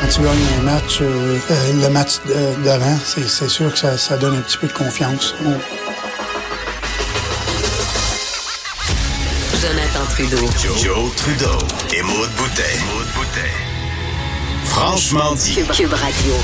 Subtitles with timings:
[0.00, 2.20] Quand tu gagnes un match, euh, euh, le match
[2.64, 5.34] d'avant, c'est sûr que ça, ça, donne un petit peu de confiance.
[9.60, 10.50] Jonathan Trudeau.
[10.82, 11.58] Joe, Trudeau
[11.96, 12.78] et Maude Boutet.
[14.64, 15.58] Franchement dit.
[15.72, 16.34] Cube, Radio.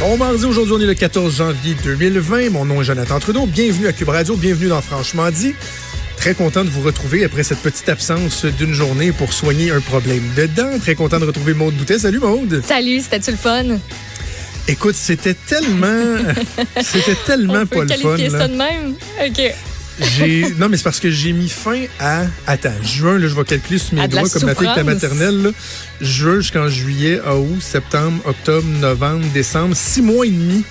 [0.00, 2.50] Bon mardi, aujourd'hui on est le 14 janvier 2020.
[2.50, 3.46] Mon nom est Jonathan Trudeau.
[3.46, 5.54] Bienvenue à Cube Radio, bienvenue dans Franchement dit.
[6.24, 10.22] Très content de vous retrouver après cette petite absence d'une journée pour soigner un problème
[10.34, 10.78] dedans.
[10.80, 11.98] Très content de retrouver Maude Boutet.
[11.98, 12.62] Salut Maude.
[12.66, 13.64] Salut, c'était-tu le fun?
[14.66, 16.16] Écoute, c'était tellement,
[16.82, 18.16] c'était tellement On pas peut le fun.
[18.16, 18.94] qualifier ça de même?
[19.22, 20.56] OK.
[20.56, 23.78] Non mais c'est parce que j'ai mis fin à attends juin là je vais calculer
[23.78, 25.50] sur mes À de la doigts comme ma fille de la maternelle là.
[26.00, 30.64] juin jusqu'en juillet août septembre octobre novembre décembre six mois et demi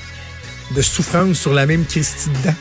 [0.76, 2.56] de souffrance sur la même Christie de dent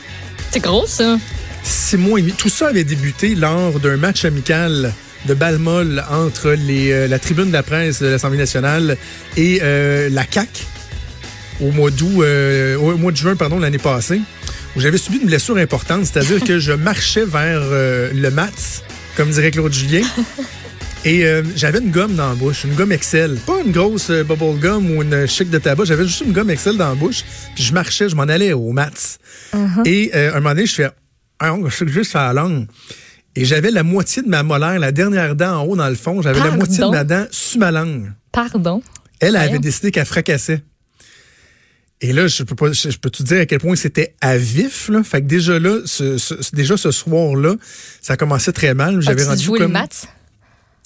[0.51, 1.17] C'est gros, ça.
[1.63, 4.93] Six mois et demi tout ça avait débuté lors d'un match amical
[5.25, 8.97] de balle molle entre les, euh, la tribune de la presse de l'Assemblée nationale
[9.37, 10.65] et euh, la CAC
[11.61, 14.19] au mois d'août, euh, au mois de juin, pardon, l'année passée,
[14.75, 18.83] où j'avais subi une blessure importante, c'est-à-dire que je marchais vers euh, le mat,
[19.15, 20.01] comme dirait Claude Julien.
[21.05, 23.35] Et euh, j'avais une gomme dans la bouche, une gomme Excel.
[23.45, 26.49] Pas une grosse euh, bubble gum ou une chic de tabac, j'avais juste une gomme
[26.49, 27.25] Excel dans la bouche.
[27.55, 29.19] Puis je marchais, je m'en allais au mat.
[29.85, 30.89] Et euh, un moment donné, je fais,
[31.41, 32.67] je suis juste à la langue.
[33.35, 36.21] Et j'avais la moitié de ma molaire, la dernière dent en haut dans le fond,
[36.21, 38.11] j'avais la moitié de ma dent sur ma langue.
[38.31, 38.81] Pardon?
[39.19, 40.61] Elle avait décidé qu'elle fracassait.
[42.01, 44.37] Et là, je peux pas, je, je peux te dire à quel point c'était à
[44.37, 45.03] vif, là?
[45.03, 47.55] Fait que déjà là, ce, ce- déjà ce soir-là,
[48.01, 48.99] ça commençait très mal.
[49.01, 50.01] J'avais rendu joué comme match?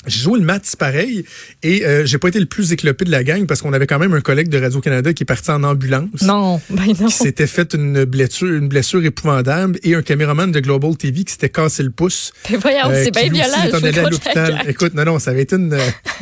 [0.08, 1.23] J'ai joué le match pareil
[1.63, 4.00] et euh, j'ai pas été le plus éclopé de la gang parce qu'on avait quand
[4.00, 6.22] même un collègue de Radio Canada qui est parti en ambulance.
[6.22, 7.08] Non, ben non.
[7.08, 11.33] Qui s'était fait une blessure, une blessure épouvantable et un caméraman de Global TV qui
[11.33, 12.31] s'était cassé le pouce.
[12.50, 13.78] Ben voyons, euh, c'est bien violent.
[13.78, 14.63] allé à l'hôpital.
[14.67, 15.73] Écoute, non, non, ça avait été une.
[15.73, 15.80] euh,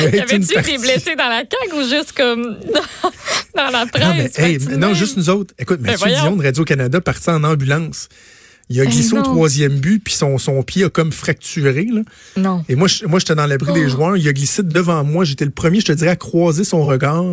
[0.00, 2.42] été T'avais-tu des blessés dans la CAQ ou juste comme
[3.54, 4.04] dans, dans la presse?
[4.04, 5.54] Non, mais, hey, juste nous autres.
[5.58, 6.22] Écoute, Ben Mathieu voyons.
[6.22, 8.08] Dion de Radio-Canada parti en ambulance.
[8.70, 11.86] Il a Eh glissé au troisième but, puis son, son pied a comme fracturé.
[11.92, 12.00] Là.
[12.36, 12.64] Non.
[12.68, 13.74] Et moi, je- moi, j'étais dans l'abri Oh.
[13.74, 14.16] des joueurs.
[14.16, 15.24] Il a glissé devant moi.
[15.24, 17.24] J'étais le premier, je te dirais, à croiser son regard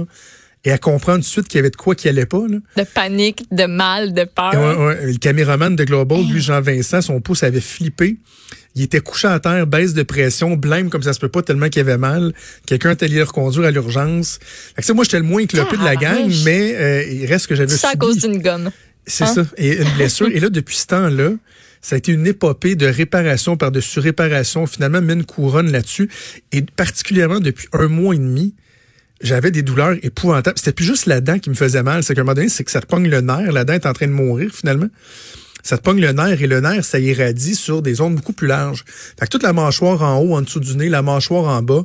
[0.66, 2.44] et à comprendre tout de suite qu'il y avait de quoi qui allait pas.
[2.50, 2.58] Là.
[2.76, 4.54] De panique, de mal, de peur.
[4.54, 8.18] Et ouais, ouais, le caméraman de Global, lui, Jean-Vincent, son pouce avait flippé.
[8.76, 11.70] Il était couché à terre, baisse de pression, blême comme ça se peut pas tellement
[11.70, 12.34] qu'il avait mal.
[12.68, 14.40] Quelqu'un est allé le reconduire à l'urgence.
[14.94, 17.90] Moi, j'étais le moins éclopé de la gang, mais euh, il reste que j'avais ça
[17.94, 18.70] à cause d'une gomme.
[19.10, 19.34] C'est Hein?
[19.34, 19.46] ça.
[19.58, 20.28] Et une blessure.
[20.28, 21.32] et là, depuis ce temps-là,
[21.82, 24.66] ça a été une épopée de réparation par-dessus réparation.
[24.68, 26.10] Finalement, met une couronne là-dessus.
[26.52, 28.54] Et particulièrement depuis un mois et demi,
[29.22, 30.58] j'avais des douleurs épouvantables.
[30.58, 32.04] C'était plus juste la dent qui me faisait mal.
[32.04, 33.52] C'est qu'à un moment donné, c'est que ça te pogne le nerf.
[33.52, 34.88] La dent est en train de mourir, finalement.
[35.62, 38.48] Ça te pogne le nerf et le nerf, ça irradie sur des zones beaucoup plus
[38.48, 38.86] larges.
[39.20, 41.84] Fait que toute la mâchoire en haut, en dessous du nez, la mâchoire en bas,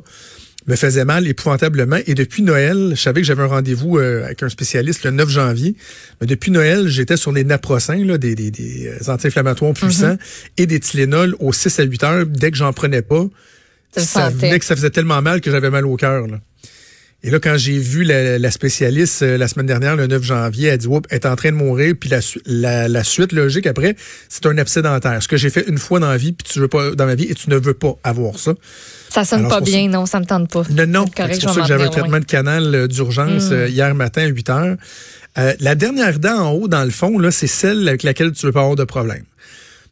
[0.67, 1.97] me faisait mal épouvantablement.
[2.07, 5.29] Et depuis Noël, je savais que j'avais un rendez-vous euh, avec un spécialiste le 9
[5.29, 5.75] janvier.
[6.19, 10.17] Mais depuis Noël, j'étais sur là, des, des, des euh, anti-inflammatoires puissants,
[10.57, 12.25] et des Tylenol aux 6 à 8 heures.
[12.25, 13.27] Dès que j'en prenais pas,
[14.03, 16.25] ça venait que ça faisait tellement mal que j'avais mal au cœur.
[17.23, 20.67] Et là, quand j'ai vu la, la spécialiste euh, la semaine dernière, le 9 janvier,
[20.69, 21.95] elle dit Oups, elle est en train de mourir.
[21.99, 23.95] Puis la, su- la, la suite logique après,
[24.29, 25.23] c'est un abcès dentaire.
[25.23, 27.15] Ce que j'ai fait une fois dans la vie, puis tu veux pas dans ma
[27.15, 28.53] vie, et tu ne veux pas avoir ça.
[29.15, 30.63] Ça sonne Alors, pas bien, non, ça me tente pas.
[30.69, 31.05] Non, non.
[31.15, 34.23] C'est pour je ça que j'avais un traitement de canal euh, d'urgence euh, hier matin
[34.23, 34.75] à 8 heures.
[35.37, 38.45] Euh, la dernière dent en haut, dans le fond, là, c'est celle avec laquelle tu
[38.45, 39.23] veux pas avoir de problème.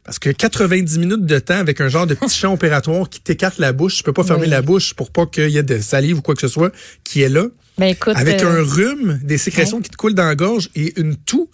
[0.04, 3.58] Parce que 90 minutes de temps avec un genre de petit champ opératoire qui t'écarte
[3.58, 6.18] la bouche, tu peux pas fermer la bouche pour pas qu'il y ait de salive
[6.18, 6.70] ou quoi que ce soit
[7.02, 7.46] qui est là.
[7.78, 11.00] Ben écoute, Avec euh, un rhume, des sécrétions qui te coulent dans la gorge et
[11.00, 11.48] une toux.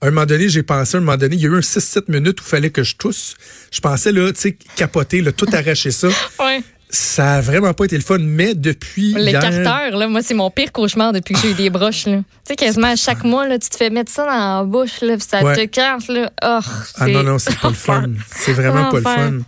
[0.00, 1.60] À un moment donné, j'ai pensé, à un moment donné, il y a eu un
[1.60, 3.34] 6-7 minutes où il fallait que je tousse.
[3.72, 6.06] Je pensais, là, tu sais, capoter, là, tout arracher ça.
[6.38, 6.62] ouais.
[6.90, 9.18] Ça a vraiment pas été le fun, mais depuis hier...
[9.18, 12.06] L'écarteur, là, moi, c'est mon pire cauchemar depuis que j'ai eu des broches.
[12.06, 12.16] là.
[12.18, 15.02] Tu sais, quasiment à chaque mois, là, tu te fais mettre ça dans la bouche,
[15.02, 15.54] là, puis ça Ouais.
[15.54, 16.08] te carte.
[16.08, 16.30] Là.
[16.42, 16.60] Oh,
[16.96, 18.04] Ah non, non, c'est pas le fun.
[18.34, 19.38] C'est vraiment pas le fun.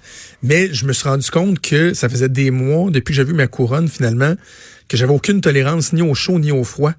[0.43, 3.33] Mais je me suis rendu compte que ça faisait des mois, depuis que j'ai vu
[3.35, 4.35] ma couronne, finalement,
[4.89, 6.93] que j'avais aucune tolérance ni au chaud ni au froid.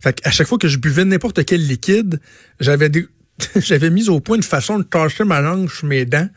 [0.00, 2.20] Fait à chaque fois que je buvais n'importe quel liquide,
[2.60, 3.06] j'avais des...
[3.56, 6.28] j'avais mis au point une façon de tâcher ma langue sur mes dents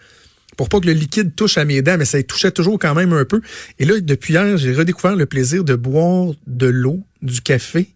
[0.59, 3.13] pour pas que le liquide touche à mes dents, mais ça touchait toujours quand même
[3.13, 3.39] un peu.
[3.79, 7.87] Et là, depuis hier, j'ai redécouvert le plaisir de boire de l'eau, du café,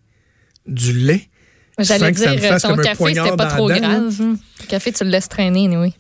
[0.65, 1.27] du lait.
[1.77, 3.77] J'allais Sans que ça me dire, fasse ton comme un café, c'était pas trop dent,
[3.77, 4.17] grave.
[4.61, 5.93] Le café, tu le laisses traîner, oui.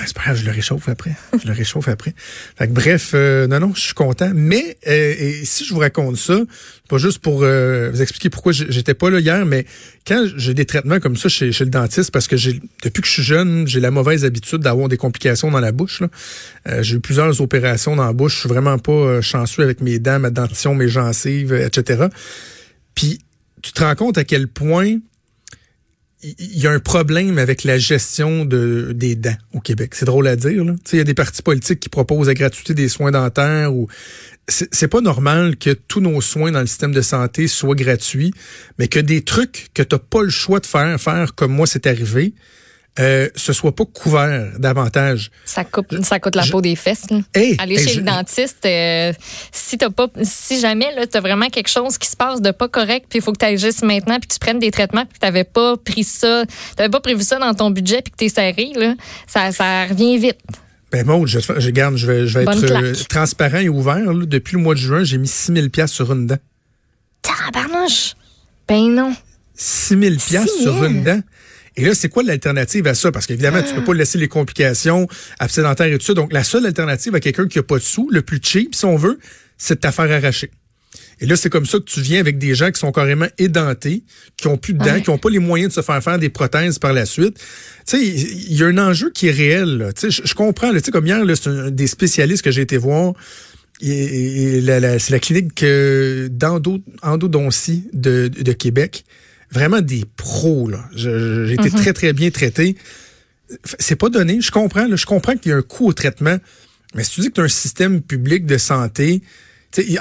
[0.00, 1.12] Ben, c'est pas grave, je le réchauffe après.
[1.42, 2.14] Je le réchauffe après.
[2.56, 4.30] Fait que, bref, euh, non, non, je suis content.
[4.34, 6.40] Mais euh, et si je vous raconte ça,
[6.88, 9.66] pas juste pour euh, vous expliquer pourquoi j'étais pas là hier, mais
[10.06, 13.08] quand j'ai des traitements comme ça chez, chez le dentiste, parce que j'ai depuis que
[13.08, 16.02] je suis jeune, j'ai la mauvaise habitude d'avoir des complications dans la bouche.
[16.66, 18.36] Euh, j'ai eu plusieurs opérations dans la bouche.
[18.36, 22.06] Je suis vraiment pas euh, chanceux avec mes dents, ma dentition, mes gencives, etc.
[22.94, 23.18] Puis
[23.60, 24.96] tu te rends compte à quel point
[26.22, 29.94] il y a un problème avec la gestion de, des dents au Québec.
[29.94, 30.64] C'est drôle à dire.
[30.92, 33.88] Il y a des partis politiques qui proposent la gratuité des soins dentaires ou
[34.46, 38.34] c'est c'est pas normal que tous nos soins dans le système de santé soient gratuits,
[38.78, 41.86] mais que des trucs que tu pas le choix de faire, faire comme moi c'est
[41.86, 42.34] arrivé,
[42.98, 45.30] euh, ce soit pas couvert davantage.
[45.44, 47.06] Ça coûte, ça coûte la je- peau des fesses.
[47.34, 49.12] Hey, Aller hey, chez je- le dentiste, euh,
[49.52, 52.68] si t'as pas, si jamais là, t'as vraiment quelque chose qui se passe de pas
[52.68, 55.14] correct, puis il faut que tu agisses maintenant, puis que tu prennes des traitements, puis
[55.14, 56.44] que t'avais pas pris ça,
[56.76, 58.94] t'avais pas prévu ça dans ton budget, puis que t'es serré, là,
[59.26, 60.40] ça, ça revient vite.
[60.92, 64.12] Ben Maud, je, je, garde, je vais, je vais être euh, transparent et ouvert.
[64.12, 64.26] là.
[64.26, 66.38] Depuis le mois de juin, j'ai mis 6000 pièces sur une dent.
[67.22, 68.14] Tabarnouche!
[68.66, 69.14] Ben non.
[69.54, 70.74] 6000 pièces 6 000?
[70.74, 71.20] sur une dent?
[71.76, 73.12] Et là, c'est quoi l'alternative à ça?
[73.12, 75.06] Parce qu'évidemment, tu peux pas laisser les complications
[75.38, 76.14] absédentaires et tout ça.
[76.14, 78.84] Donc, la seule alternative à quelqu'un qui a pas de sous, le plus cheap, si
[78.84, 79.18] on veut,
[79.56, 80.50] c'est de t'affaire arracher.
[81.20, 84.04] Et là, c'est comme ça que tu viens avec des gens qui sont carrément édentés,
[84.36, 85.02] qui ont plus de dents, Ouais.
[85.02, 87.36] qui ont pas les moyens de se faire faire des prothèses par la suite.
[87.86, 89.92] Tu sais, il y a un enjeu qui est réel.
[89.96, 90.72] Tu sais, je, comprends.
[90.72, 93.12] Tu sais, comme hier, c'est un des spécialistes que j'ai été voir.
[93.82, 94.62] Et, et
[94.98, 99.04] c'est la clinique euh, d'endo- endodontie de, de Québec.
[99.52, 100.84] Vraiment des pros, là.
[100.94, 102.76] J'ai été très, très bien traité.
[103.78, 104.40] C'est pas donné.
[104.40, 104.96] Je comprends, là.
[104.96, 106.38] Je comprends qu'il y a un coût au traitement.
[106.94, 109.22] Mais si tu dis que tu as un système public de santé,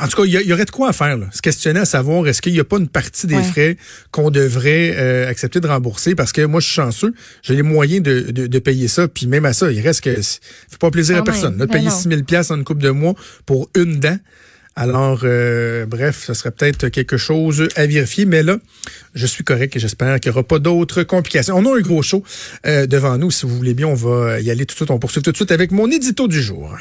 [0.01, 1.15] en tout cas, il y, aurait de quoi à faire.
[1.17, 1.27] Là.
[1.31, 3.43] Se questionner à savoir est-ce qu'il n'y a pas une partie des Ouais.
[3.43, 3.77] frais
[4.09, 6.15] qu'on devrait euh, accepter de rembourser?
[6.15, 7.13] Parce que moi, je suis chanceux,
[7.43, 9.07] j'ai les moyens de, de, de payer ça.
[9.07, 11.57] Puis même à ça, il reste que ça fait pas plaisir à Quand personne.
[11.59, 11.91] Là, payer non.
[11.91, 13.13] 6 000 pièces en une coupe de mois
[13.45, 14.17] pour une dent.
[14.79, 18.23] Alors, euh, bref, ce serait peut-être quelque chose à vérifier.
[18.23, 18.59] Mais là,
[19.13, 21.57] je suis correct et j'espère qu'il n'y aura pas d'autres complications.
[21.57, 22.23] On a un gros show
[22.65, 23.29] euh, devant nous.
[23.29, 24.89] Si vous voulez bien, on va y aller tout de suite.
[24.89, 26.77] On poursuit tout de suite avec mon édito du jour.